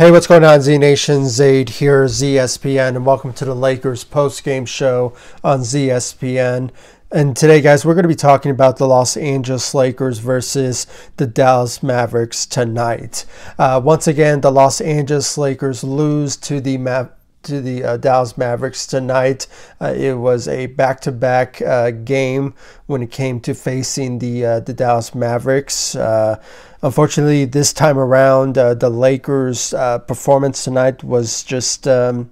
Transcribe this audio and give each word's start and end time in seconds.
Hey, 0.00 0.10
what's 0.10 0.26
going 0.26 0.44
on, 0.44 0.62
Z 0.62 0.78
Nation? 0.78 1.28
Zaid 1.28 1.68
here, 1.68 2.06
ZSPN, 2.06 2.96
and 2.96 3.04
welcome 3.04 3.34
to 3.34 3.44
the 3.44 3.54
Lakers 3.54 4.02
post-game 4.02 4.64
show 4.64 5.14
on 5.44 5.60
ZSPN. 5.60 6.70
And 7.10 7.36
today, 7.36 7.60
guys, 7.60 7.84
we're 7.84 7.92
going 7.92 8.04
to 8.04 8.08
be 8.08 8.14
talking 8.14 8.50
about 8.50 8.78
the 8.78 8.88
Los 8.88 9.18
Angeles 9.18 9.74
Lakers 9.74 10.18
versus 10.18 10.86
the 11.18 11.26
Dallas 11.26 11.82
Mavericks 11.82 12.46
tonight. 12.46 13.26
Uh, 13.58 13.78
once 13.84 14.06
again, 14.06 14.40
the 14.40 14.50
Los 14.50 14.80
Angeles 14.80 15.36
Lakers 15.36 15.84
lose 15.84 16.34
to 16.38 16.62
the 16.62 16.78
Ma- 16.78 17.08
to 17.42 17.60
the 17.60 17.82
uh, 17.84 17.96
Dallas 17.96 18.36
Mavericks 18.36 18.86
tonight. 18.86 19.46
Uh, 19.80 19.94
it 19.96 20.14
was 20.14 20.48
a 20.48 20.66
back-to-back 20.66 21.60
uh, 21.62 21.90
game 21.90 22.54
when 22.86 23.02
it 23.02 23.10
came 23.10 23.40
to 23.40 23.54
facing 23.54 24.18
the 24.18 24.44
uh, 24.44 24.60
the 24.60 24.72
Dallas 24.72 25.14
Mavericks. 25.14 25.94
Uh, 25.94 26.40
unfortunately, 26.82 27.44
this 27.44 27.72
time 27.72 27.98
around, 27.98 28.58
uh, 28.58 28.74
the 28.74 28.90
Lakers' 28.90 29.72
performance 30.06 30.64
tonight 30.64 31.02
was 31.02 31.42
just 31.42 31.88
um, 31.88 32.30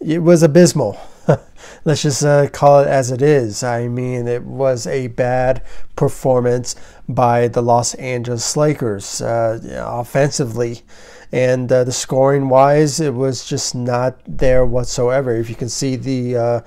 it 0.00 0.22
was 0.22 0.42
abysmal. 0.42 0.98
Let's 1.84 2.02
just 2.02 2.22
call 2.52 2.80
it 2.80 2.88
as 2.88 3.10
it 3.10 3.20
is. 3.20 3.62
I 3.62 3.88
mean, 3.88 4.28
it 4.28 4.44
was 4.44 4.86
a 4.86 5.08
bad 5.08 5.62
performance 5.96 6.76
by 7.08 7.48
the 7.48 7.62
Los 7.62 7.94
Angeles 7.94 8.56
Lakers 8.56 9.20
offensively 9.24 10.82
and 11.32 11.70
uh, 11.70 11.84
the 11.84 11.92
scoring 11.92 12.48
wise, 12.48 13.00
it 13.00 13.14
was 13.14 13.46
just 13.46 13.74
not 13.74 14.18
there 14.26 14.64
whatsoever. 14.64 15.34
If 15.34 15.48
you 15.48 15.56
can 15.56 15.68
see 15.68 15.96
the 15.96 16.36
uh, 16.36 16.60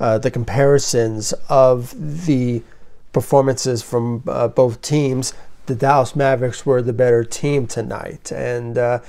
uh, 0.00 0.18
the 0.18 0.30
comparisons 0.30 1.32
of 1.48 1.94
the 2.26 2.62
performances 3.12 3.82
from 3.82 4.24
uh, 4.26 4.48
both 4.48 4.80
teams, 4.82 5.34
the 5.66 5.74
Dallas 5.74 6.14
Mavericks 6.16 6.66
were 6.66 6.82
the 6.82 6.92
better 6.92 7.24
team 7.24 7.66
tonight, 7.66 8.30
and 8.32 8.78
uh, 8.78 9.00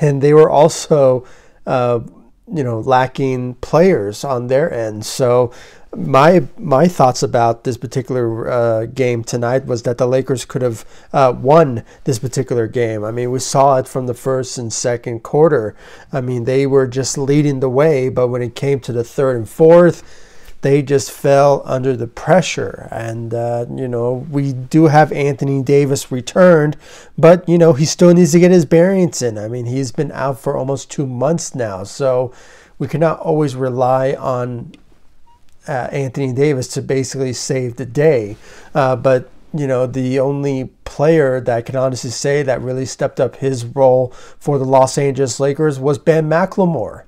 and 0.00 0.22
they 0.22 0.34
were 0.34 0.50
also 0.50 1.26
you 1.66 2.64
know 2.64 2.80
lacking 2.80 3.54
players 3.56 4.24
on 4.24 4.46
their 4.48 4.72
end. 4.72 5.04
So 5.04 5.52
my 5.96 6.46
my 6.58 6.86
thoughts 6.86 7.22
about 7.22 7.64
this 7.64 7.76
particular 7.76 8.50
uh, 8.50 8.86
game 8.86 9.24
tonight 9.24 9.64
was 9.64 9.82
that 9.82 9.98
the 9.98 10.06
Lakers 10.06 10.44
could 10.44 10.62
have 10.62 10.84
uh, 11.12 11.34
won 11.36 11.82
this 12.04 12.18
particular 12.18 12.66
game. 12.66 13.04
I 13.04 13.10
mean, 13.10 13.30
we 13.30 13.38
saw 13.38 13.76
it 13.78 13.88
from 13.88 14.06
the 14.06 14.14
first 14.14 14.58
and 14.58 14.72
second 14.72 15.22
quarter. 15.22 15.74
I 16.12 16.20
mean, 16.20 16.44
they 16.44 16.66
were 16.66 16.86
just 16.86 17.16
leading 17.16 17.60
the 17.60 17.70
way, 17.70 18.08
but 18.08 18.28
when 18.28 18.42
it 18.42 18.54
came 18.54 18.80
to 18.80 18.92
the 18.92 19.04
third 19.04 19.36
and 19.36 19.48
fourth, 19.48 20.02
they 20.60 20.82
just 20.82 21.10
fell 21.10 21.62
under 21.64 21.96
the 21.96 22.06
pressure. 22.06 22.88
And 22.90 23.32
uh, 23.32 23.66
you 23.74 23.88
know, 23.88 24.26
we 24.30 24.52
do 24.52 24.86
have 24.86 25.10
Anthony 25.10 25.62
Davis 25.62 26.12
returned, 26.12 26.76
but 27.16 27.48
you 27.48 27.56
know, 27.56 27.72
he 27.72 27.86
still 27.86 28.12
needs 28.12 28.32
to 28.32 28.40
get 28.40 28.50
his 28.50 28.66
bearings 28.66 29.22
in. 29.22 29.38
I 29.38 29.48
mean, 29.48 29.64
he's 29.64 29.92
been 29.92 30.12
out 30.12 30.38
for 30.38 30.56
almost 30.56 30.90
two 30.90 31.06
months 31.06 31.54
now, 31.54 31.82
so 31.84 32.32
we 32.78 32.86
cannot 32.88 33.20
always 33.20 33.56
rely 33.56 34.12
on 34.12 34.72
uh, 35.68 35.88
Anthony 35.92 36.32
Davis 36.32 36.68
to 36.68 36.82
basically 36.82 37.32
save 37.32 37.76
the 37.76 37.86
day. 37.86 38.36
Uh, 38.74 38.96
but 38.96 39.30
you 39.54 39.66
know, 39.66 39.86
the 39.86 40.20
only 40.20 40.66
player 40.84 41.40
that 41.40 41.56
I 41.56 41.62
can 41.62 41.76
honestly 41.76 42.10
say 42.10 42.42
that 42.42 42.60
really 42.60 42.84
stepped 42.84 43.18
up 43.18 43.36
his 43.36 43.64
role 43.64 44.08
for 44.38 44.58
the 44.58 44.64
Los 44.64 44.98
Angeles 44.98 45.40
Lakers 45.40 45.78
was 45.78 45.98
Ben 45.98 46.28
McLemore. 46.28 47.04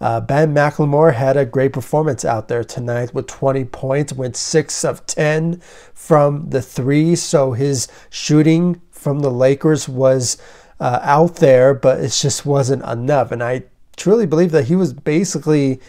Uh, 0.00 0.20
ben 0.20 0.52
McLemore 0.52 1.14
had 1.14 1.36
a 1.36 1.46
great 1.46 1.72
performance 1.72 2.24
out 2.24 2.48
there 2.48 2.64
tonight 2.64 3.14
with 3.14 3.26
20 3.26 3.64
points, 3.66 4.12
went 4.12 4.36
6 4.36 4.84
of 4.84 5.06
10 5.06 5.60
from 5.94 6.50
the 6.50 6.60
three. 6.60 7.14
So 7.14 7.52
his 7.52 7.88
shooting 8.10 8.80
from 8.90 9.20
the 9.20 9.30
Lakers 9.30 9.88
was 9.88 10.36
uh, 10.80 10.98
out 11.02 11.36
there, 11.36 11.74
but 11.74 12.00
it 12.00 12.10
just 12.10 12.44
wasn't 12.44 12.84
enough. 12.84 13.30
And 13.30 13.42
I 13.42 13.64
truly 13.96 14.26
believe 14.26 14.50
that 14.50 14.64
he 14.64 14.76
was 14.76 14.92
basically 14.92 15.80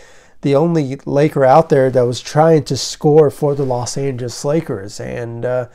the 0.41 0.55
only 0.55 0.97
Laker 1.05 1.43
out 1.43 1.69
there 1.69 1.89
that 1.89 2.03
was 2.03 2.21
trying 2.21 2.63
to 2.65 2.77
score 2.77 3.29
for 3.29 3.55
the 3.55 3.65
Los 3.65 3.97
Angeles 3.97 4.45
Lakers. 4.45 4.99
And 4.99 5.45
uh, 5.45 5.67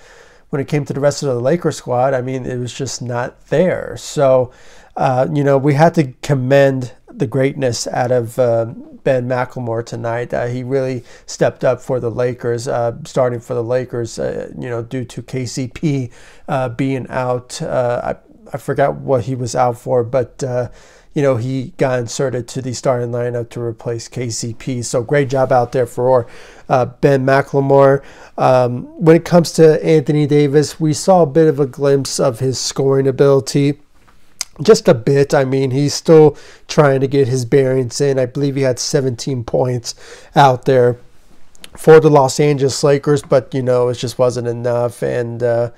when 0.51 0.61
it 0.61 0.69
came 0.69 0.85
to 0.85 0.93
the 0.93 1.01
rest 1.01 1.23
of 1.23 1.29
the 1.29 1.41
Laker 1.41 1.73
squad, 1.73 2.15
I 2.15 2.21
mean, 2.21 2.47
it 2.47 2.59
was 2.59 2.73
just 2.73 3.03
not 3.03 3.47
there. 3.47 3.97
So, 3.97 4.53
uh, 4.97 5.29
you 5.33 5.43
know, 5.43 5.59
we 5.59 5.75
had 5.75 5.95
to 5.95 6.13
commend 6.23 6.93
the 7.09 7.27
greatness 7.27 7.87
out 7.89 8.13
of 8.13 8.39
uh, 8.39 8.67
Ben 9.03 9.29
McLemore 9.29 9.85
tonight. 9.85 10.33
Uh, 10.33 10.47
he 10.47 10.63
really 10.63 11.05
stepped 11.27 11.65
up 11.65 11.81
for 11.81 12.01
the 12.01 12.11
Lakers, 12.11 12.69
uh, 12.69 12.97
starting 13.05 13.41
for 13.41 13.55
the 13.55 13.65
Lakers, 13.65 14.19
uh, 14.19 14.53
you 14.59 14.69
know, 14.69 14.83
due 14.83 15.05
to 15.05 15.23
KCP 15.23 16.13
being 16.77 17.09
out. 17.09 17.61
I, 17.63 18.17
I 18.53 18.59
forgot 18.59 18.97
what 18.97 19.25
he 19.25 19.35
was 19.35 19.55
out 19.55 19.79
for, 19.79 20.03
but 20.05 20.43
you 21.15 21.23
know, 21.23 21.37
he 21.37 21.73
got 21.77 21.99
inserted 21.99 22.47
to 22.49 22.63
the 22.63 22.73
starting 22.73 23.11
lineup 23.11 23.51
to 23.51 23.61
replace 23.61 24.09
KCP. 24.09 24.85
So 24.85 25.03
great 25.03 25.29
job 25.29 25.51
out 25.51 25.73
there 25.73 25.87
for 25.87 26.27
uh, 26.69 26.87
Ben 26.87 27.27
McLemore. 27.27 28.03
Um, 28.39 28.85
when 29.03 29.17
it 29.17 29.25
comes 29.25 29.53
to 29.53 29.85
Anthony 29.85 30.27
Davis, 30.27 30.79
we 30.79 30.93
saw 30.93 31.23
a 31.23 31.27
bit 31.27 31.49
of 31.49 31.59
a 31.59 31.67
glimpse 31.67 32.21
of 32.21 32.39
his 32.39 32.61
scoring 32.61 33.09
ability. 33.09 33.81
Just 34.63 34.87
a 34.87 34.95
bit. 34.95 35.35
I 35.35 35.45
mean, 35.45 35.73
he's 35.73 35.95
still 35.95 36.37
trying 36.69 37.01
to 37.01 37.09
get 37.09 37.27
his 37.27 37.45
bearings 37.45 38.01
in. 38.01 38.19
I 38.19 38.27
believe 38.27 38.55
he 38.55 38.63
had 38.63 38.79
17 38.79 39.43
points 39.45 39.95
out 40.37 40.65
there 40.65 40.99
for 41.77 41.99
the 41.99 42.11
Los 42.11 42.39
Angeles 42.39 42.85
Lakers, 42.85 43.23
but 43.23 43.53
you 43.55 43.63
know, 43.63 43.89
it 43.89 43.95
just 43.95 44.19
wasn't 44.19 44.47
enough. 44.47 45.03
And 45.03 45.43
uh, 45.43 45.71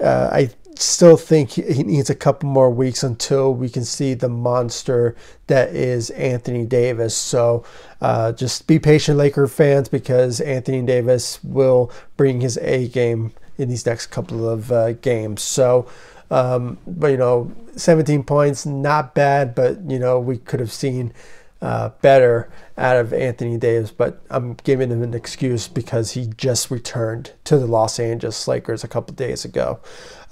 uh, 0.00 0.28
I 0.32 0.50
still 0.78 1.16
think 1.16 1.50
he 1.50 1.82
needs 1.82 2.10
a 2.10 2.14
couple 2.14 2.48
more 2.48 2.70
weeks 2.70 3.02
until 3.02 3.54
we 3.54 3.68
can 3.68 3.84
see 3.84 4.14
the 4.14 4.28
monster 4.28 5.16
that 5.46 5.70
is 5.70 6.10
Anthony 6.10 6.66
Davis. 6.66 7.14
So 7.14 7.64
uh, 8.00 8.32
just 8.32 8.66
be 8.66 8.78
patient, 8.78 9.18
Laker 9.18 9.46
fans, 9.46 9.88
because 9.88 10.40
Anthony 10.40 10.82
Davis 10.82 11.42
will 11.42 11.90
bring 12.16 12.40
his 12.40 12.56
A 12.58 12.88
game 12.88 13.32
in 13.58 13.68
these 13.68 13.86
next 13.86 14.06
couple 14.06 14.48
of 14.48 14.70
uh, 14.70 14.92
games. 14.92 15.42
So, 15.42 15.88
um, 16.30 16.78
but 16.86 17.08
you 17.08 17.16
know, 17.16 17.52
17 17.76 18.24
points, 18.24 18.66
not 18.66 19.14
bad, 19.14 19.54
but 19.54 19.80
you 19.90 19.98
know, 19.98 20.18
we 20.18 20.38
could 20.38 20.60
have 20.60 20.72
seen 20.72 21.12
uh, 21.62 21.90
better 22.00 22.50
out 22.76 22.96
of 22.96 23.12
Anthony 23.12 23.56
Davis, 23.56 23.90
but 23.90 24.20
I'm 24.28 24.54
giving 24.64 24.90
him 24.90 25.02
an 25.02 25.14
excuse 25.14 25.68
because 25.68 26.12
he 26.12 26.26
just 26.36 26.70
returned 26.70 27.32
to 27.44 27.58
the 27.58 27.66
Los 27.66 27.98
Angeles 27.98 28.46
Lakers 28.46 28.84
a 28.84 28.88
couple 28.88 29.14
days 29.14 29.44
ago. 29.44 29.80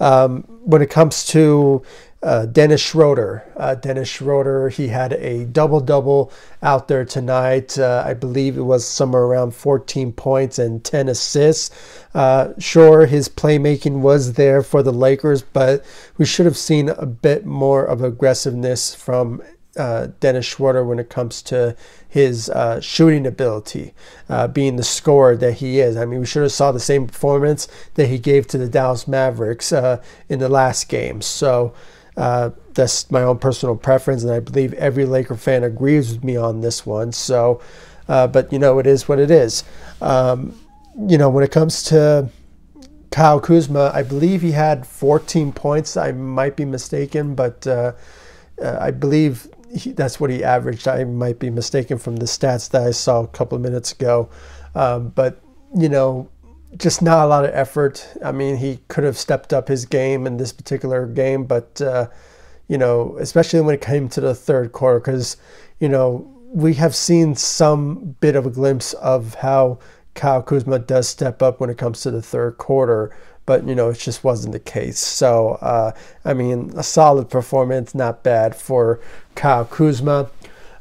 Um, 0.01 0.43
when 0.65 0.83
it 0.83 0.91
comes 0.91 1.25
to 1.27 1.83
uh, 2.23 2.47
Dennis 2.47 2.81
Schroeder, 2.81 3.45
uh, 3.57 3.75
Dennis 3.75 4.09
Schroeder, 4.09 4.71
he 4.71 4.89
had 4.89 5.12
a 5.15 5.45
double 5.45 5.81
double 5.81 6.33
out 6.62 6.89
there 6.89 7.05
tonight. 7.05 7.79
Uh, 7.79 8.03
I 8.05 8.15
believe 8.15 8.56
it 8.56 8.62
was 8.62 8.87
somewhere 8.87 9.23
around 9.23 9.55
14 9.55 10.12
points 10.12 10.59
and 10.59 10.83
10 10.83 11.09
assists. 11.09 11.71
Uh, 12.15 12.53
sure, 12.59 13.06
his 13.06 13.29
playmaking 13.29 14.01
was 14.01 14.35
there 14.35 14.62
for 14.62 14.83
the 14.83 14.93
Lakers, 14.93 15.43
but 15.43 15.85
we 16.17 16.25
should 16.25 16.47
have 16.47 16.56
seen 16.56 16.89
a 16.89 17.06
bit 17.06 17.45
more 17.45 17.85
of 17.85 18.03
aggressiveness 18.03 18.95
from 18.95 19.43
uh, 19.77 20.09
Dennis 20.21 20.47
Schroeder 20.47 20.85
when 20.85 20.99
it 20.99 21.11
comes 21.11 21.43
to 21.43 21.77
his 22.09 22.49
uh, 22.51 22.81
shooting 22.81 23.27
ability, 23.27 23.93
uh, 24.29 24.47
being 24.49 24.77
the 24.77 24.85
scorer 24.85 25.37
that 25.37 25.55
he 25.55 25.81
is. 25.81 25.97
I 25.97 26.05
mean, 26.05 26.21
we 26.21 26.27
should 26.27 26.43
have 26.43 26.53
saw 26.53 26.73
the 26.73 26.81
same 26.81 27.07
performance 27.07 27.67
that 27.95 28.07
he 28.07 28.19
gave 28.19 28.47
to 28.49 28.59
the 28.59 28.69
Dallas 28.69 29.09
Mavericks 29.09 29.73
uh, 29.73 30.03
in 30.29 30.39
the 30.39 30.49
last 30.49 30.89
game. 30.89 31.21
So 31.23 31.75
uh, 32.17 32.51
that's 32.75 33.11
my 33.11 33.23
own 33.23 33.38
personal 33.38 33.76
preference, 33.76 34.23
and 34.23 34.32
I 34.32 34.41
believe 34.41 34.73
every 34.75 35.05
Laker 35.05 35.37
fan 35.37 35.65
agrees 35.65 36.12
with 36.12 36.25
me 36.25 36.37
on 36.37 36.61
this 36.61 36.87
one. 36.87 37.12
So, 37.12 37.61
uh, 38.09 38.29
but 38.29 38.53
you 38.53 38.59
know, 38.59 38.79
it 38.79 38.87
is 38.87 39.09
what 39.09 39.19
it 39.19 39.31
is. 39.31 39.65
Um, 40.00 40.59
you 41.09 41.19
know, 41.19 41.29
when 41.29 41.43
it 41.43 41.50
comes 41.50 41.82
to 41.85 42.29
Kyle 43.11 43.41
Kuzma, 43.41 43.91
I 43.93 44.05
believe 44.05 44.43
he 44.43 44.53
had 44.53 44.87
14 44.87 45.53
points. 45.53 45.97
I 45.97 46.12
might 46.12 46.55
be 46.55 46.65
mistaken, 46.65 47.35
but 47.35 47.67
I 48.62 48.93
believe 48.93 49.49
he, 49.75 49.93
that's 49.93 50.21
what 50.21 50.31
he 50.31 50.44
averaged. 50.44 50.87
I 50.88 51.05
might 51.05 51.38
be 51.38 51.50
mistaken 51.50 51.99
from 51.99 52.17
the 52.17 52.26
stats 52.26 52.71
that 52.71 52.82
I 52.82 52.91
saw 52.93 53.23
a 53.23 53.26
couple 53.29 53.56
of 53.56 53.62
minutes 53.62 53.93
ago, 53.93 54.29
um, 54.75 55.09
but 55.09 55.41
you 55.76 55.88
know, 55.88 56.29
just 56.76 57.03
not 57.03 57.25
a 57.25 57.26
lot 57.26 57.44
of 57.44 57.50
effort. 57.53 58.06
I 58.25 58.32
mean, 58.32 58.56
he 58.56 58.79
could 58.88 59.05
have 59.05 59.19
stepped 59.19 59.53
up 59.53 59.69
his 59.69 59.85
game 59.85 60.26
in 60.26 60.37
this 60.37 60.53
particular 60.53 61.06
game, 61.06 61.44
but 61.44 61.81
uh, 61.81 62.09
you 62.69 62.79
know, 62.79 63.17
especially 63.19 63.61
when 63.61 63.75
it 63.75 63.81
came 63.81 64.09
to 64.11 64.21
the 64.21 64.35
third 64.35 64.73
quarter, 64.73 65.00
because 65.00 65.37
you 65.81 65.88
know 65.88 66.31
we 66.53 66.75
have 66.75 66.94
seen 66.94 67.35
some 67.35 68.17
bit 68.21 68.37
of 68.37 68.47
a 68.47 68.50
glimpse 68.50 68.93
of 68.94 69.35
how 69.35 69.79
Kyle 70.15 70.43
Kuzma 70.43 70.79
does 70.79 71.09
step 71.09 71.43
up 71.43 71.61
when 71.61 71.69
it 71.69 71.79
comes 71.79 72.00
to 72.03 72.11
the 72.11 72.23
third 72.23 72.59
quarter 72.59 73.15
but 73.46 73.67
you 73.67 73.75
know 73.75 73.91
it 73.91 73.99
just 73.99 74.25
wasn't 74.25 74.52
the 74.52 74.61
case. 74.61 74.99
So 74.99 75.58
uh, 75.61 75.93
I 76.25 76.35
mean, 76.35 76.73
a 76.76 76.82
solid 76.82 77.31
performance, 77.31 77.94
not 77.94 78.23
bad 78.23 78.55
for 78.55 79.00
Kyle 79.35 79.64
Kuzma. 79.64 80.31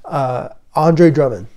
Uh, 0.06 0.50
Andre 0.76 1.12
Drummond, 1.12 1.48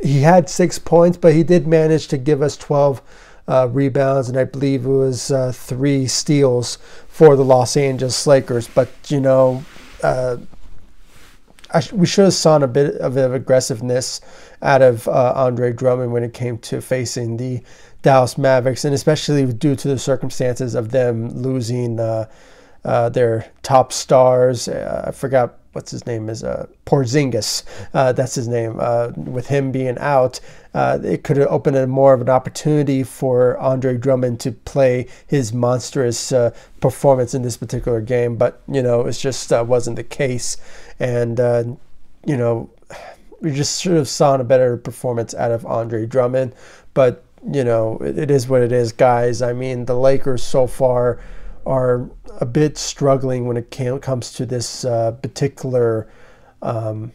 he 0.00 0.20
had 0.20 0.48
six 0.48 0.78
points, 0.78 1.16
but 1.16 1.34
he 1.34 1.42
did 1.42 1.66
manage 1.66 2.08
to 2.08 2.18
give 2.18 2.42
us 2.42 2.56
12 2.56 3.02
uh, 3.48 3.68
rebounds, 3.70 4.28
and 4.28 4.38
I 4.38 4.44
believe 4.44 4.84
it 4.84 4.88
was 4.88 5.30
uh, 5.30 5.52
three 5.52 6.06
steals 6.06 6.78
for 7.08 7.36
the 7.36 7.44
Los 7.44 7.76
Angeles 7.76 8.26
Lakers. 8.26 8.68
But 8.68 8.88
you 9.08 9.20
know, 9.20 9.64
uh, 10.02 10.36
sh- 11.80 11.92
we 11.92 12.06
should 12.06 12.24
have 12.26 12.34
saw 12.34 12.56
a 12.56 12.68
bit 12.68 12.96
of, 12.96 13.16
aggressiveness 13.16 14.20
out 14.62 14.82
of 14.82 15.08
uh, 15.08 15.32
Andre 15.34 15.72
Drummond 15.72 16.12
when 16.12 16.22
it 16.22 16.32
came 16.32 16.58
to 16.58 16.80
facing 16.80 17.36
the 17.36 17.60
Dallas 18.02 18.38
Mavericks, 18.38 18.84
and 18.84 18.94
especially 18.94 19.52
due 19.52 19.76
to 19.76 19.88
the 19.88 19.98
circumstances 19.98 20.74
of 20.74 20.90
them 20.90 21.28
losing 21.30 22.00
uh, 22.00 22.26
uh, 22.84 23.08
their 23.10 23.50
top 23.62 23.92
stars. 23.92 24.68
Uh, 24.68 25.04
I 25.08 25.10
forgot 25.12 25.58
what's 25.72 25.90
his 25.90 26.06
name 26.06 26.28
is 26.28 26.42
uh, 26.42 26.66
Porzingis. 26.86 27.62
Uh, 27.94 28.12
that's 28.12 28.34
his 28.34 28.48
name. 28.48 28.76
Uh, 28.78 29.08
with 29.16 29.46
him 29.46 29.70
being 29.70 29.98
out, 29.98 30.40
uh, 30.74 30.98
it 31.02 31.22
could 31.22 31.36
have 31.36 31.48
opened 31.48 31.76
a 31.76 31.86
more 31.86 32.12
of 32.12 32.20
an 32.20 32.28
opportunity 32.28 33.02
for 33.02 33.56
Andre 33.58 33.96
Drummond 33.96 34.40
to 34.40 34.52
play 34.52 35.06
his 35.26 35.52
monstrous 35.52 36.32
uh, 36.32 36.50
performance 36.80 37.34
in 37.34 37.42
this 37.42 37.56
particular 37.56 38.00
game. 38.00 38.36
But 38.36 38.62
you 38.68 38.82
know, 38.82 39.06
it 39.06 39.12
just 39.12 39.52
uh, 39.52 39.64
wasn't 39.66 39.96
the 39.96 40.04
case, 40.04 40.56
and 40.98 41.38
you 42.26 42.36
know, 42.36 42.70
we 43.40 43.52
just 43.52 43.80
should 43.80 43.96
have 43.96 44.08
saw 44.08 44.34
a 44.34 44.44
better 44.44 44.76
performance 44.76 45.34
out 45.34 45.50
of 45.50 45.64
Andre 45.66 46.06
Drummond. 46.06 46.54
But 46.92 47.24
you 47.48 47.64
know, 47.64 47.98
it, 47.98 48.18
it 48.18 48.30
is 48.30 48.48
what 48.48 48.62
it 48.62 48.72
is, 48.72 48.92
guys. 48.92 49.42
I 49.42 49.52
mean, 49.52 49.84
the 49.84 49.98
Lakers 49.98 50.42
so 50.42 50.66
far 50.66 51.20
are 51.66 52.10
a 52.40 52.46
bit 52.46 52.78
struggling 52.78 53.46
when 53.46 53.56
it 53.56 53.70
comes 54.02 54.32
to 54.32 54.46
this 54.46 54.84
uh, 54.84 55.12
particular 55.12 56.08
um, 56.62 57.12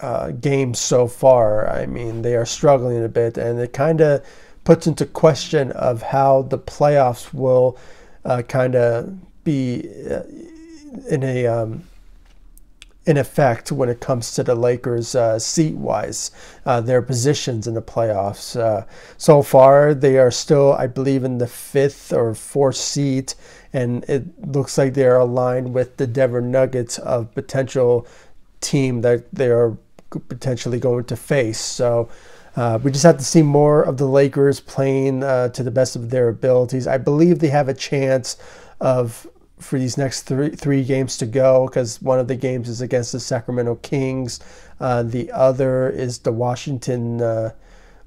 uh, 0.00 0.30
game 0.32 0.74
so 0.74 1.06
far. 1.06 1.68
I 1.68 1.86
mean, 1.86 2.22
they 2.22 2.36
are 2.36 2.46
struggling 2.46 3.02
a 3.04 3.08
bit, 3.08 3.38
and 3.38 3.58
it 3.58 3.72
kind 3.72 4.00
of 4.00 4.24
puts 4.64 4.86
into 4.86 5.06
question 5.06 5.72
of 5.72 6.02
how 6.02 6.42
the 6.42 6.58
playoffs 6.58 7.32
will 7.32 7.78
uh, 8.24 8.42
kind 8.42 8.76
of 8.76 9.44
be 9.44 9.88
uh, 10.10 10.22
in 11.08 11.22
a 11.22 11.46
um, 11.46 11.82
in 13.10 13.16
effect 13.16 13.72
when 13.72 13.88
it 13.88 14.00
comes 14.00 14.32
to 14.34 14.44
the 14.44 14.54
Lakers 14.54 15.16
uh, 15.16 15.36
seat 15.36 15.74
wise, 15.74 16.30
uh, 16.64 16.80
their 16.80 17.02
positions 17.02 17.66
in 17.66 17.74
the 17.74 17.82
playoffs. 17.82 18.58
Uh, 18.58 18.86
so 19.18 19.42
far, 19.42 19.92
they 19.94 20.16
are 20.16 20.30
still, 20.30 20.74
I 20.74 20.86
believe, 20.86 21.24
in 21.24 21.38
the 21.38 21.48
fifth 21.48 22.12
or 22.12 22.34
fourth 22.34 22.76
seat, 22.76 23.34
and 23.72 24.04
it 24.04 24.24
looks 24.46 24.78
like 24.78 24.94
they 24.94 25.06
are 25.06 25.18
aligned 25.18 25.74
with 25.74 25.96
the 25.96 26.06
Denver 26.06 26.40
Nuggets 26.40 26.98
of 26.98 27.34
potential 27.34 28.06
team 28.60 29.00
that 29.00 29.24
they 29.34 29.48
are 29.48 29.76
potentially 30.28 30.78
going 30.78 31.04
to 31.04 31.16
face. 31.16 31.60
So. 31.60 32.08
Uh, 32.56 32.80
we 32.82 32.90
just 32.90 33.04
have 33.04 33.16
to 33.16 33.24
see 33.24 33.42
more 33.42 33.80
of 33.80 33.96
the 33.96 34.04
Lakers 34.04 34.58
playing 34.58 35.22
uh, 35.22 35.48
to 35.50 35.62
the 35.62 35.70
best 35.70 35.94
of 35.94 36.10
their 36.10 36.28
abilities. 36.28 36.84
I 36.84 36.98
believe 36.98 37.38
they 37.38 37.48
have 37.48 37.68
a 37.68 37.74
chance 37.74 38.36
of 38.80 39.24
for 39.60 39.78
these 39.78 39.96
next 39.96 40.22
three 40.22 40.50
three 40.50 40.82
games 40.84 41.16
to 41.18 41.26
go 41.26 41.66
because 41.66 42.00
one 42.02 42.18
of 42.18 42.28
the 42.28 42.36
games 42.36 42.68
is 42.68 42.80
against 42.80 43.12
the 43.12 43.20
Sacramento 43.20 43.76
Kings, 43.76 44.40
uh, 44.80 45.02
the 45.02 45.30
other 45.32 45.88
is 45.90 46.18
the 46.18 46.32
Washington 46.32 47.20
uh, 47.20 47.52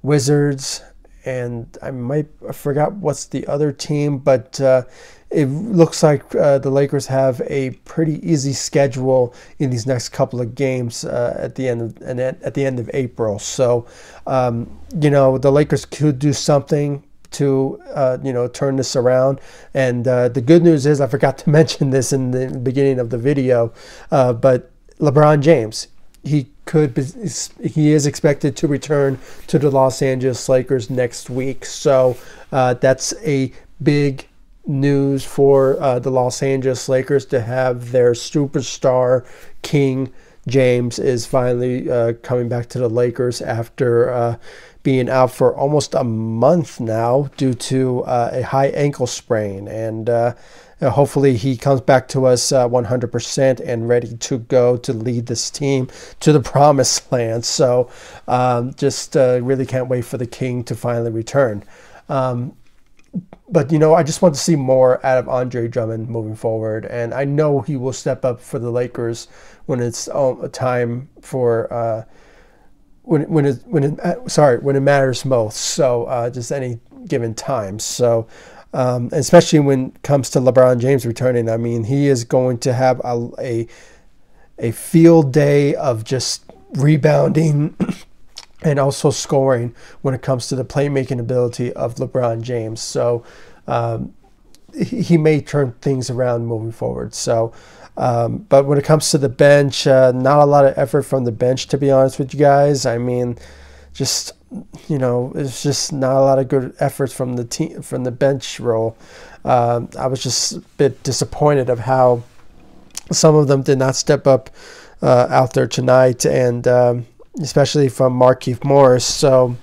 Wizards, 0.02 0.82
and 1.26 1.78
I 1.82 1.92
might 1.92 2.28
I 2.48 2.52
forgot 2.52 2.94
what's 2.94 3.26
the 3.26 3.46
other 3.48 3.72
team, 3.72 4.18
but 4.18 4.60
uh, 4.60 4.84
it 5.30 5.46
looks 5.46 6.04
like 6.04 6.36
uh, 6.36 6.60
the 6.60 6.70
Lakers 6.70 7.08
have 7.08 7.42
a 7.48 7.72
pretty 7.86 8.20
easy 8.28 8.54
schedule 8.54 9.34
in 9.60 9.70
these 9.70 9.88
next 9.88 10.10
couple 10.10 10.40
of 10.42 10.56
games 10.56 11.06
uh, 11.06 11.36
at 11.40 11.56
the 11.56 11.68
end 11.68 11.82
of 11.82 11.98
and 12.02 12.20
at 12.20 12.54
the 12.54 12.66
end 12.66 12.80
of 12.80 12.90
April. 12.94 13.40
So, 13.40 13.88
um, 14.28 14.80
you 15.00 15.10
know, 15.10 15.38
the 15.38 15.52
Lakers 15.52 15.86
could 15.86 16.20
do 16.20 16.34
something 16.34 17.04
to 17.34 17.82
uh, 17.94 18.18
you 18.24 18.34
know 18.34 18.48
turn 18.48 18.76
this 18.76 18.96
around. 18.96 19.42
And 19.74 20.08
uh, 20.08 20.30
the 20.30 20.42
good 20.42 20.64
news 20.64 20.86
is 20.86 21.02
I 21.02 21.08
forgot 21.08 21.38
to 21.40 21.50
mention 21.60 21.90
this 21.90 22.14
in 22.14 22.32
the 22.32 22.60
beginning 22.60 23.00
of 23.00 23.10
the 23.10 23.18
video, 23.18 23.74
uh, 24.12 24.34
but 24.34 24.72
LeBron 25.00 25.42
James 25.42 25.88
he 26.24 26.48
could 26.66 26.98
he 27.62 27.92
is 27.92 28.06
expected 28.06 28.56
to 28.56 28.68
return 28.68 29.20
to 29.48 29.60
the 29.60 29.70
Los 29.70 30.02
Angeles 30.02 30.48
Lakers 30.48 30.90
next 30.90 31.30
week. 31.30 31.66
So 31.66 32.18
uh, 32.52 32.76
that's 32.76 33.14
a 33.24 33.52
big 33.82 34.28
news 34.66 35.26
for 35.26 35.82
uh, 35.82 36.00
the 36.00 36.10
Los 36.10 36.42
Angeles 36.42 36.88
Lakers 36.88 37.26
to 37.28 37.42
have 37.42 37.92
their 37.92 38.14
superstar 38.14 39.26
king 39.62 40.14
James 40.48 41.00
is 41.00 41.26
finally 41.26 41.90
uh, 41.90 42.14
coming 42.22 42.50
back 42.50 42.68
to 42.70 42.80
the 42.80 42.90
Lakers 42.90 43.42
after 43.42 44.12
uh, 44.12 44.38
being 44.84 45.10
out 45.10 45.32
for 45.32 45.56
almost 45.56 45.96
a 45.96 46.04
month 46.04 46.80
now 46.80 47.30
due 47.38 47.54
to 47.54 48.04
uh, 48.04 48.30
a 48.34 48.42
high 48.42 48.68
ankle 48.68 49.08
sprain. 49.08 49.68
And 49.68 50.10
uh, 50.10 50.36
hopefully 50.82 51.38
he 51.38 51.56
comes 51.56 51.80
back 51.80 52.10
to 52.10 52.26
us 52.26 52.52
100% 52.52 53.60
uh, 53.60 53.64
and 53.64 53.88
ready 53.88 54.18
to 54.18 54.40
go 54.40 54.76
to 54.78 54.92
lead 54.92 55.28
this 55.28 55.50
team 55.50 55.88
to 56.20 56.34
the 56.34 56.42
promised 56.52 57.10
land. 57.12 57.46
So 57.46 57.90
um, 58.28 58.74
just 58.74 59.16
uh, 59.16 59.40
really 59.42 59.66
can't 59.66 59.88
wait 59.88 60.04
for 60.04 60.18
the 60.18 60.28
King 60.28 60.64
to 60.66 60.76
finally 60.76 61.12
return. 61.12 61.64
Um, 62.10 62.58
but 63.50 63.72
you 63.72 63.80
know, 63.80 63.94
I 63.94 64.04
just 64.04 64.22
want 64.22 64.34
to 64.36 64.42
see 64.42 64.56
more 64.56 65.04
out 65.06 65.18
of 65.18 65.30
Andre 65.30 65.68
Drummond 65.68 66.10
moving 66.10 66.36
forward, 66.36 66.86
and 66.86 67.14
I 67.14 67.26
know 67.26 67.62
he 67.62 67.76
will 67.76 67.94
step 67.94 68.26
up 68.26 68.40
for 68.40 68.58
the 68.60 68.72
Lakers 68.72 69.28
when 69.66 69.80
it's 69.80 70.08
um, 70.10 70.42
a 70.42 70.50
time 70.50 71.10
for 71.22 71.72
uh, 71.72 72.04
when 73.04 73.30
when 73.30 73.46
it 73.46 73.62
when 73.66 73.84
it 73.84 74.00
uh, 74.00 74.28
sorry 74.28 74.58
when 74.58 74.76
it 74.76 74.80
matters 74.80 75.24
most. 75.24 75.58
So 75.58 76.06
uh, 76.06 76.30
just 76.30 76.52
any 76.52 76.80
given 77.08 77.36
time. 77.36 77.80
So 77.80 78.28
um, 78.74 79.10
especially 79.12 79.60
when 79.60 79.88
it 79.88 80.02
comes 80.02 80.30
to 80.32 80.40
LeBron 80.40 80.80
James 80.80 81.06
returning, 81.06 81.50
I 81.50 81.58
mean 81.58 81.84
he 81.84 82.08
is 82.08 82.24
going 82.24 82.58
to 82.60 82.74
have 82.74 83.00
a 83.04 83.30
a, 83.40 83.68
a 84.58 84.72
field 84.72 85.32
day 85.32 85.76
of 85.76 86.04
just 86.04 86.46
rebounding. 86.74 87.76
And 88.64 88.80
also 88.80 89.10
scoring 89.10 89.76
when 90.02 90.14
it 90.14 90.22
comes 90.22 90.48
to 90.48 90.56
the 90.56 90.66
playmaking 90.66 91.20
ability 91.20 91.74
of 91.74 91.96
LeBron 91.96 92.42
James. 92.42 92.82
So 92.82 93.24
um, 93.68 94.14
he 94.76 95.18
may 95.18 95.42
turn 95.42 95.74
things 95.82 96.10
around 96.10 96.48
moving 96.48 96.72
forward. 96.72 97.14
So 97.14 97.54
um, 97.96 98.40
but 98.50 98.66
when 98.66 98.78
it 98.78 98.84
comes 98.84 99.12
to 99.12 99.18
the 99.18 99.30
bench, 99.30 99.86
uh, 99.86 100.12
not 100.14 100.40
a 100.40 100.46
lot 100.46 100.66
of 100.66 100.78
effort 100.78 101.04
from 101.04 101.26
the 101.26 101.32
bench, 101.32 101.68
to 101.68 101.78
be 101.78 101.92
honest 101.92 102.18
with 102.18 102.34
you 102.34 102.40
guys. 102.40 102.86
I 102.86 102.98
mean, 102.98 103.38
just 103.94 104.34
you 104.88 104.98
know, 104.98 105.32
it's 105.36 105.64
just 105.64 105.94
not 105.94 106.16
a 106.16 106.22
lot 106.22 106.40
of 106.40 106.48
good 106.48 106.76
efforts 106.80 107.14
from 107.14 107.36
the 107.36 107.46
team 107.46 107.82
from 107.82 108.04
the 108.04 108.12
bench 108.12 108.60
role. 108.60 108.98
Uh, 109.46 109.82
I 109.98 110.08
was 110.08 110.24
just 110.24 110.54
a 110.54 110.60
bit 110.78 111.04
disappointed 111.04 111.70
of 111.70 111.80
how 111.80 112.24
some 113.12 113.36
of 113.36 113.48
them 113.48 113.62
did 113.62 113.78
not 113.78 113.96
step 113.96 114.26
up 114.26 114.50
uh, 115.02 115.28
out 115.30 115.54
there 115.54 115.68
tonight, 115.68 116.26
and 116.26 116.68
um, 116.68 117.06
especially 117.40 117.90
from 117.90 118.18
Markieff 118.18 118.64
Morris. 118.64 119.06
So 119.06 119.58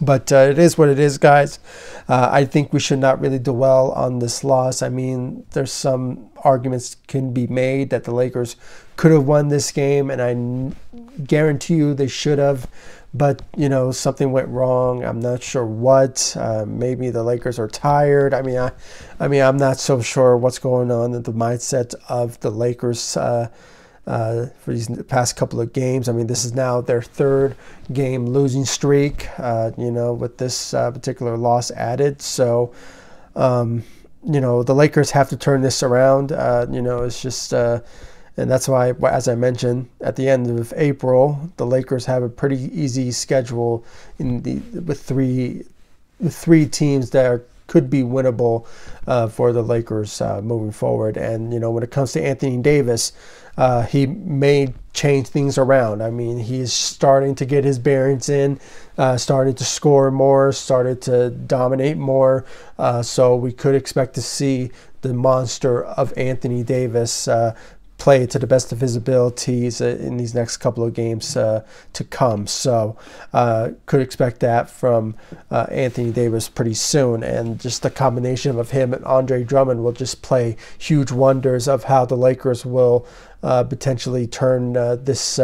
but 0.00 0.30
uh, 0.30 0.48
it 0.50 0.58
is 0.58 0.76
what 0.76 0.88
it 0.88 0.98
is, 0.98 1.18
guys. 1.18 1.58
Uh, 2.08 2.28
I 2.30 2.44
think 2.44 2.72
we 2.72 2.80
should 2.80 2.98
not 2.98 3.20
really 3.20 3.38
dwell 3.38 3.92
on 3.92 4.18
this 4.18 4.44
loss. 4.44 4.82
I 4.82 4.88
mean, 4.88 5.44
there's 5.52 5.72
some 5.72 6.28
arguments 6.44 6.96
can 7.06 7.32
be 7.32 7.46
made 7.46 7.90
that 7.90 8.04
the 8.04 8.14
Lakers 8.14 8.56
could 8.96 9.12
have 9.12 9.24
won 9.24 9.48
this 9.48 9.72
game, 9.72 10.10
and 10.10 10.20
I 10.20 11.22
guarantee 11.24 11.76
you 11.76 11.94
they 11.94 12.08
should 12.08 12.38
have. 12.38 12.68
But 13.14 13.40
you 13.56 13.70
know, 13.70 13.92
something 13.92 14.32
went 14.32 14.48
wrong. 14.48 15.02
I'm 15.02 15.20
not 15.20 15.42
sure 15.42 15.64
what. 15.64 16.36
Uh, 16.38 16.66
maybe 16.66 17.08
the 17.08 17.22
Lakers 17.22 17.58
are 17.58 17.68
tired. 17.68 18.34
I 18.34 18.42
mean, 18.42 18.58
I, 18.58 18.72
I 19.18 19.28
mean, 19.28 19.40
I'm 19.40 19.56
not 19.56 19.78
so 19.78 20.02
sure 20.02 20.36
what's 20.36 20.58
going 20.58 20.90
on 20.90 21.14
in 21.14 21.22
the 21.22 21.32
mindset 21.32 21.94
of 22.08 22.38
the 22.40 22.50
Lakers 22.50 23.16
uh, 24.06 24.46
for 24.60 24.72
these 24.72 24.88
past 25.04 25.36
couple 25.36 25.60
of 25.60 25.72
games. 25.72 26.08
I 26.08 26.12
mean, 26.12 26.26
this 26.26 26.44
is 26.44 26.54
now 26.54 26.80
their 26.80 27.02
third 27.02 27.56
game 27.92 28.26
losing 28.26 28.64
streak, 28.64 29.28
uh, 29.38 29.72
you 29.76 29.90
know, 29.90 30.12
with 30.12 30.38
this 30.38 30.74
uh, 30.74 30.90
particular 30.90 31.36
loss 31.36 31.70
added. 31.72 32.22
So, 32.22 32.72
um, 33.34 33.82
you 34.24 34.40
know, 34.40 34.62
the 34.62 34.74
Lakers 34.74 35.10
have 35.10 35.28
to 35.30 35.36
turn 35.36 35.62
this 35.62 35.82
around. 35.82 36.32
Uh, 36.32 36.66
you 36.70 36.82
know, 36.82 37.02
it's 37.02 37.20
just, 37.20 37.52
uh, 37.52 37.80
and 38.36 38.50
that's 38.50 38.68
why, 38.68 38.90
as 38.90 39.28
I 39.28 39.34
mentioned, 39.34 39.88
at 40.00 40.16
the 40.16 40.28
end 40.28 40.50
of 40.50 40.72
April, 40.76 41.50
the 41.56 41.66
Lakers 41.66 42.04
have 42.06 42.22
a 42.22 42.28
pretty 42.28 42.70
easy 42.78 43.10
schedule 43.10 43.84
in 44.18 44.42
the 44.42 44.56
with 44.80 45.02
three 45.02 45.64
with 46.20 46.34
three 46.34 46.66
teams 46.66 47.10
that 47.10 47.26
are 47.26 47.42
could 47.66 47.90
be 47.90 48.02
winnable 48.02 48.66
uh, 49.06 49.28
for 49.28 49.52
the 49.52 49.62
Lakers 49.62 50.20
uh, 50.20 50.40
moving 50.40 50.72
forward. 50.72 51.16
And 51.16 51.52
you 51.52 51.60
know, 51.60 51.70
when 51.70 51.82
it 51.82 51.90
comes 51.90 52.12
to 52.12 52.22
Anthony 52.22 52.58
Davis, 52.58 53.12
uh, 53.56 53.82
he 53.82 54.06
may 54.06 54.74
change 54.92 55.28
things 55.28 55.56
around. 55.56 56.02
I 56.02 56.10
mean, 56.10 56.38
he's 56.38 56.72
starting 56.72 57.34
to 57.36 57.44
get 57.46 57.64
his 57.64 57.78
bearings 57.78 58.28
in, 58.28 58.60
uh, 58.98 59.16
starting 59.16 59.54
to 59.54 59.64
score 59.64 60.10
more, 60.10 60.52
started 60.52 61.00
to 61.02 61.30
dominate 61.30 61.96
more. 61.96 62.44
Uh, 62.78 63.02
so 63.02 63.34
we 63.34 63.52
could 63.52 63.74
expect 63.74 64.14
to 64.14 64.22
see 64.22 64.70
the 65.00 65.14
monster 65.14 65.84
of 65.84 66.12
Anthony 66.16 66.62
Davis 66.62 67.28
uh, 67.28 67.54
play 67.98 68.26
to 68.26 68.38
the 68.38 68.46
best 68.46 68.72
of 68.72 68.80
his 68.80 68.94
abilities 68.94 69.80
uh, 69.80 69.96
in 70.00 70.16
these 70.16 70.34
next 70.34 70.58
couple 70.58 70.84
of 70.84 70.94
games 70.94 71.36
uh, 71.36 71.64
to 71.92 72.04
come. 72.04 72.46
So 72.46 72.96
uh, 73.32 73.70
could 73.86 74.00
expect 74.00 74.40
that 74.40 74.68
from 74.68 75.14
uh, 75.50 75.66
Anthony 75.70 76.12
Davis 76.12 76.48
pretty 76.48 76.74
soon. 76.74 77.22
And 77.22 77.58
just 77.58 77.82
the 77.82 77.90
combination 77.90 78.58
of 78.58 78.70
him 78.70 78.92
and 78.92 79.04
Andre 79.04 79.44
Drummond 79.44 79.82
will 79.82 79.92
just 79.92 80.22
play 80.22 80.56
huge 80.78 81.10
wonders 81.10 81.68
of 81.68 81.84
how 81.84 82.04
the 82.04 82.16
Lakers 82.16 82.66
will 82.66 83.06
uh, 83.42 83.64
potentially 83.64 84.26
turn 84.26 84.74
this 85.04 85.38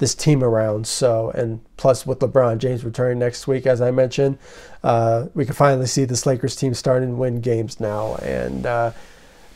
this 0.00 0.14
team 0.14 0.42
around. 0.42 0.86
So, 0.86 1.30
and 1.30 1.60
plus 1.76 2.06
with 2.06 2.18
LeBron 2.18 2.58
James 2.58 2.84
returning 2.84 3.18
next 3.18 3.46
week, 3.46 3.66
as 3.66 3.80
I 3.80 3.90
mentioned, 3.92 4.38
uh, 4.82 5.26
we 5.34 5.44
can 5.44 5.54
finally 5.54 5.86
see 5.86 6.04
this 6.06 6.26
Lakers 6.26 6.56
team 6.56 6.74
starting 6.74 7.10
to 7.10 7.14
win 7.14 7.40
games 7.40 7.78
now. 7.78 8.16
And, 8.16 8.66
uh, 8.66 8.92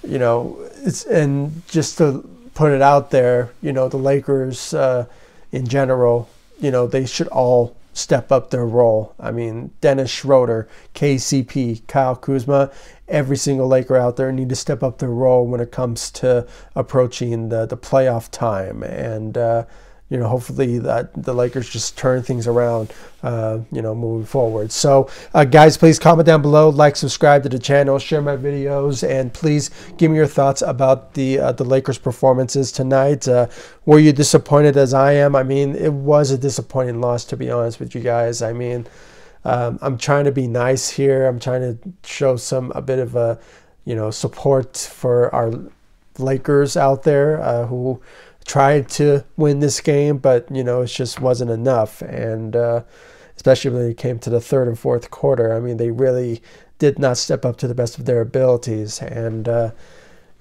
you 0.06 0.18
know, 0.18 0.58
it's, 0.82 1.04
and 1.04 1.66
just 1.68 1.98
to 1.98 2.28
put 2.54 2.72
it 2.72 2.82
out 2.82 3.10
there, 3.10 3.50
you 3.60 3.72
know, 3.72 3.88
the 3.88 3.96
Lakers 3.96 4.74
uh, 4.74 5.06
in 5.52 5.66
general, 5.66 6.28
you 6.60 6.70
know, 6.70 6.86
they 6.86 7.06
should 7.06 7.28
all 7.28 7.76
step 7.92 8.32
up 8.32 8.50
their 8.50 8.66
role. 8.66 9.14
I 9.20 9.30
mean, 9.30 9.70
Dennis 9.80 10.10
Schroeder, 10.10 10.68
KCP, 10.94 11.86
Kyle 11.86 12.16
Kuzma, 12.16 12.70
every 13.08 13.36
single 13.36 13.68
Laker 13.68 13.96
out 13.96 14.16
there 14.16 14.32
need 14.32 14.48
to 14.48 14.56
step 14.56 14.82
up 14.82 14.98
their 14.98 15.10
role 15.10 15.46
when 15.46 15.60
it 15.60 15.70
comes 15.70 16.10
to 16.12 16.46
approaching 16.74 17.48
the, 17.48 17.66
the 17.66 17.76
playoff 17.76 18.30
time. 18.30 18.82
And, 18.82 19.38
uh, 19.38 19.64
you 20.14 20.20
know, 20.20 20.28
hopefully 20.28 20.78
that 20.78 21.12
the 21.24 21.34
Lakers 21.34 21.68
just 21.68 21.98
turn 21.98 22.22
things 22.22 22.46
around, 22.46 22.92
uh, 23.24 23.58
you 23.72 23.82
know, 23.82 23.96
moving 23.96 24.24
forward. 24.24 24.70
So, 24.70 25.10
uh, 25.34 25.44
guys, 25.44 25.76
please 25.76 25.98
comment 25.98 26.24
down 26.24 26.40
below, 26.40 26.68
like, 26.68 26.94
subscribe 26.94 27.42
to 27.42 27.48
the 27.48 27.58
channel, 27.58 27.98
share 27.98 28.22
my 28.22 28.36
videos, 28.36 29.02
and 29.02 29.34
please 29.34 29.72
give 29.96 30.12
me 30.12 30.16
your 30.16 30.28
thoughts 30.28 30.62
about 30.62 31.14
the 31.14 31.40
uh, 31.40 31.50
the 31.50 31.64
Lakers' 31.64 31.98
performances 31.98 32.70
tonight. 32.70 33.26
Uh, 33.26 33.48
were 33.86 33.98
you 33.98 34.12
disappointed 34.12 34.76
as 34.76 34.94
I 34.94 35.14
am? 35.14 35.34
I 35.34 35.42
mean, 35.42 35.74
it 35.74 35.92
was 35.92 36.30
a 36.30 36.38
disappointing 36.38 37.00
loss, 37.00 37.24
to 37.24 37.36
be 37.36 37.50
honest 37.50 37.80
with 37.80 37.96
you 37.96 38.00
guys. 38.00 38.40
I 38.40 38.52
mean, 38.52 38.86
um, 39.44 39.80
I'm 39.82 39.98
trying 39.98 40.26
to 40.26 40.32
be 40.32 40.46
nice 40.46 40.90
here. 40.90 41.26
I'm 41.26 41.40
trying 41.40 41.62
to 41.62 41.92
show 42.04 42.36
some 42.36 42.70
a 42.76 42.80
bit 42.80 43.00
of 43.00 43.16
a, 43.16 43.40
you 43.84 43.96
know, 43.96 44.12
support 44.12 44.76
for 44.76 45.34
our 45.34 45.50
Lakers 46.18 46.76
out 46.76 47.02
there 47.02 47.42
uh, 47.42 47.66
who 47.66 48.00
tried 48.44 48.88
to 48.88 49.24
win 49.36 49.60
this 49.60 49.80
game, 49.80 50.18
but 50.18 50.50
you 50.50 50.64
know 50.64 50.82
it 50.82 50.88
just 50.88 51.20
wasn't 51.20 51.50
enough. 51.50 52.02
And 52.02 52.54
uh, 52.54 52.82
especially 53.36 53.70
when 53.70 53.90
it 53.90 53.96
came 53.96 54.18
to 54.20 54.30
the 54.30 54.40
third 54.40 54.68
and 54.68 54.78
fourth 54.78 55.10
quarter, 55.10 55.54
I 55.54 55.60
mean 55.60 55.76
they 55.76 55.90
really 55.90 56.42
did 56.78 56.98
not 56.98 57.16
step 57.16 57.44
up 57.44 57.56
to 57.58 57.68
the 57.68 57.74
best 57.74 57.98
of 57.98 58.04
their 58.04 58.20
abilities. 58.20 59.00
And 59.00 59.48
uh, 59.48 59.70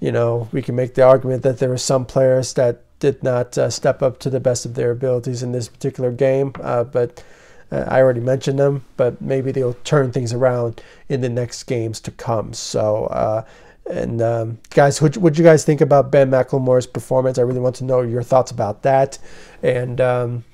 you 0.00 0.12
know 0.12 0.48
we 0.52 0.62
can 0.62 0.76
make 0.76 0.94
the 0.94 1.02
argument 1.02 1.42
that 1.42 1.58
there 1.58 1.70
were 1.70 1.78
some 1.78 2.04
players 2.04 2.52
that 2.54 2.82
did 2.98 3.22
not 3.22 3.56
uh, 3.58 3.70
step 3.70 4.02
up 4.02 4.18
to 4.20 4.30
the 4.30 4.40
best 4.40 4.64
of 4.64 4.74
their 4.74 4.90
abilities 4.90 5.42
in 5.42 5.52
this 5.52 5.68
particular 5.68 6.12
game, 6.12 6.52
uh, 6.60 6.84
but. 6.84 7.22
Uh, 7.72 7.82
I 7.88 8.02
already 8.02 8.20
mentioned 8.20 8.58
them, 8.58 8.84
but 8.98 9.22
maybe 9.22 9.50
they'll 9.50 9.72
turn 9.84 10.12
things 10.12 10.34
around 10.34 10.82
in 11.08 11.22
the 11.22 11.30
next 11.30 11.62
games 11.64 11.98
to 12.00 12.10
come. 12.10 12.52
So 12.52 13.06
uh, 13.06 13.44
and 13.90 14.22
um, 14.22 14.58
guys, 14.70 15.02
what 15.02 15.16
what 15.16 15.36
you 15.36 15.44
guys 15.44 15.64
think 15.64 15.80
about 15.80 16.10
Ben 16.10 16.30
McLemore's 16.30 16.86
performance? 16.86 17.38
I 17.38 17.42
really 17.42 17.60
want 17.60 17.76
to 17.76 17.84
know 17.84 18.00
your 18.00 18.22
thoughts 18.22 18.50
about 18.50 18.82
that. 18.82 19.18
And 19.62 20.00
um, 20.00 20.44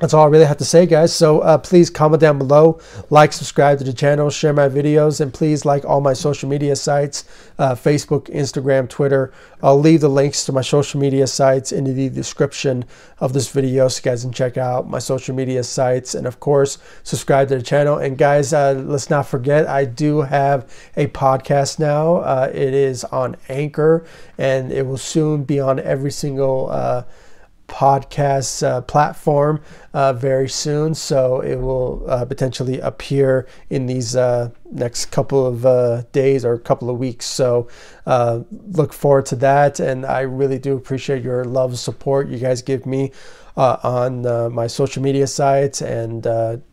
that's 0.00 0.14
all 0.14 0.24
I 0.24 0.28
really 0.28 0.44
have 0.44 0.58
to 0.58 0.64
say, 0.64 0.86
guys. 0.86 1.14
So 1.14 1.40
uh, 1.40 1.58
please 1.58 1.90
comment 1.90 2.20
down 2.20 2.38
below, 2.38 2.80
like, 3.10 3.32
subscribe 3.32 3.78
to 3.78 3.84
the 3.84 3.92
channel, 3.92 4.30
share 4.30 4.52
my 4.52 4.68
videos, 4.68 5.20
and 5.20 5.32
please 5.32 5.64
like 5.64 5.84
all 5.84 6.00
my 6.00 6.12
social 6.12 6.48
media 6.48 6.76
sites 6.76 7.24
uh, 7.58 7.74
Facebook, 7.74 8.32
Instagram, 8.32 8.88
Twitter. 8.88 9.32
I'll 9.62 9.78
leave 9.78 10.00
the 10.00 10.08
links 10.08 10.44
to 10.46 10.52
my 10.52 10.60
social 10.60 11.00
media 11.00 11.26
sites 11.26 11.72
in 11.72 11.84
the 11.84 12.08
description 12.08 12.84
of 13.18 13.32
this 13.32 13.50
video 13.50 13.88
so 13.88 13.98
you 13.98 14.02
guys 14.04 14.22
can 14.22 14.32
check 14.32 14.56
out 14.56 14.88
my 14.88 15.00
social 15.00 15.34
media 15.34 15.64
sites. 15.64 16.14
And 16.14 16.26
of 16.26 16.38
course, 16.38 16.78
subscribe 17.02 17.48
to 17.48 17.56
the 17.56 17.62
channel. 17.62 17.98
And 17.98 18.16
guys, 18.16 18.52
uh, 18.52 18.74
let's 18.86 19.10
not 19.10 19.26
forget, 19.26 19.66
I 19.66 19.84
do 19.84 20.22
have 20.22 20.70
a 20.96 21.08
podcast 21.08 21.78
now. 21.78 22.18
Uh, 22.18 22.50
it 22.54 22.74
is 22.74 23.04
on 23.04 23.36
Anchor, 23.48 24.06
and 24.38 24.70
it 24.70 24.86
will 24.86 24.98
soon 24.98 25.42
be 25.42 25.58
on 25.58 25.80
every 25.80 26.12
single 26.12 26.68
uh, 26.70 27.02
podcast 27.68 28.66
uh, 28.66 28.80
platform 28.80 29.60
uh, 29.94 30.12
very 30.12 30.48
soon. 30.48 30.94
So 30.94 31.40
it 31.40 31.56
will 31.56 32.04
uh, 32.08 32.24
potentially 32.24 32.80
appear 32.80 33.46
in 33.70 33.86
these 33.86 34.16
uh, 34.16 34.50
next 34.72 35.06
couple 35.06 35.46
of 35.46 35.64
uh, 35.64 36.02
days 36.12 36.44
or 36.44 36.58
couple 36.58 36.90
of 36.90 36.98
weeks. 36.98 37.26
So 37.26 37.68
uh, 38.06 38.40
look 38.50 38.92
forward 38.92 39.26
to 39.26 39.36
that. 39.36 39.80
And 39.80 40.04
I 40.04 40.20
really 40.20 40.58
do 40.58 40.76
appreciate 40.76 41.22
your 41.22 41.44
love 41.44 41.78
support 41.78 42.28
you 42.28 42.38
guys 42.38 42.62
give 42.62 42.86
me. 42.86 43.12
On 43.58 44.22
my 44.54 44.66
social 44.66 45.02
media 45.02 45.26
sites 45.26 45.82
and 45.82 46.22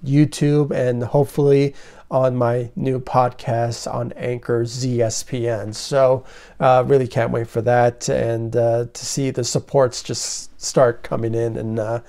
YouTube, 0.04 0.72
and 0.72 1.04
hopefully 1.04 1.74
on 2.12 2.36
my 2.36 2.70
new 2.76 3.00
podcast 3.00 3.92
on 3.92 4.12
Anchor 4.14 4.64
ZSPN. 4.64 5.74
So, 5.74 6.24
uh, 6.60 6.84
really 6.86 7.08
can't 7.08 7.32
wait 7.32 7.48
for 7.48 7.62
that 7.62 8.08
and 8.10 8.56
uh, 8.56 8.86
to 8.94 9.06
see 9.06 9.32
the 9.32 9.44
supports 9.44 10.04
just 10.04 10.60
start 10.62 11.04
coming 11.04 11.34
in. 11.34 11.58
And 11.58 11.80
uh, 11.80 12.02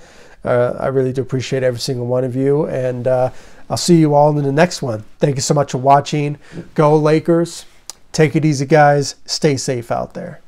uh 0.45 0.77
I 0.79 0.89
really 0.89 1.13
do 1.13 1.23
appreciate 1.23 1.63
every 1.63 1.81
single 1.81 2.07
one 2.07 2.25
of 2.25 2.37
you. 2.37 2.67
And 2.67 3.09
uh, 3.09 3.31
I'll 3.71 3.77
see 3.77 3.99
you 3.99 4.15
all 4.15 4.37
in 4.39 4.45
the 4.45 4.53
next 4.53 4.83
one. 4.83 5.05
Thank 5.19 5.37
you 5.37 5.43
so 5.43 5.55
much 5.55 5.73
for 5.73 5.79
watching. 5.79 6.39
Go 6.75 6.97
Lakers. 6.97 7.65
Take 8.13 8.37
it 8.37 8.45
easy, 8.45 8.67
guys. 8.67 9.17
Stay 9.27 9.57
safe 9.57 9.91
out 9.91 10.15
there. 10.15 10.41